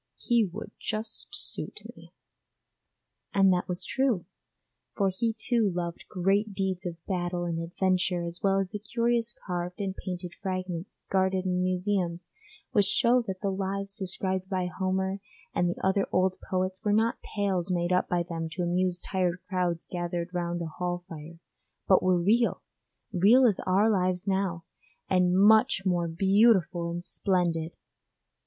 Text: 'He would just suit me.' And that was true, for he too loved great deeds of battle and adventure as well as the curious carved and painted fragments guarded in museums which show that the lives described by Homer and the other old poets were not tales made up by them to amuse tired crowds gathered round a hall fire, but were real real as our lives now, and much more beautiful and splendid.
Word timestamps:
'He 0.17 0.43
would 0.45 0.71
just 0.79 1.27
suit 1.29 1.81
me.' 1.95 2.11
And 3.35 3.53
that 3.53 3.67
was 3.67 3.85
true, 3.85 4.25
for 4.95 5.09
he 5.09 5.35
too 5.37 5.69
loved 5.71 6.05
great 6.09 6.55
deeds 6.55 6.87
of 6.87 7.05
battle 7.05 7.45
and 7.45 7.59
adventure 7.61 8.23
as 8.23 8.41
well 8.41 8.57
as 8.57 8.69
the 8.69 8.79
curious 8.79 9.31
carved 9.45 9.79
and 9.79 9.95
painted 9.95 10.33
fragments 10.33 11.03
guarded 11.11 11.45
in 11.45 11.61
museums 11.61 12.29
which 12.71 12.87
show 12.87 13.21
that 13.27 13.41
the 13.41 13.51
lives 13.51 13.95
described 13.95 14.49
by 14.49 14.65
Homer 14.65 15.19
and 15.53 15.69
the 15.69 15.79
other 15.85 16.07
old 16.11 16.35
poets 16.49 16.83
were 16.83 16.91
not 16.93 17.19
tales 17.35 17.71
made 17.71 17.93
up 17.93 18.09
by 18.09 18.23
them 18.23 18.49
to 18.53 18.63
amuse 18.63 19.01
tired 19.01 19.37
crowds 19.47 19.85
gathered 19.85 20.33
round 20.33 20.59
a 20.63 20.65
hall 20.65 21.03
fire, 21.07 21.37
but 21.87 22.01
were 22.01 22.17
real 22.19 22.63
real 23.13 23.45
as 23.45 23.59
our 23.67 23.87
lives 23.87 24.27
now, 24.27 24.63
and 25.11 25.39
much 25.39 25.83
more 25.85 26.07
beautiful 26.07 26.89
and 26.89 27.05
splendid. 27.05 27.73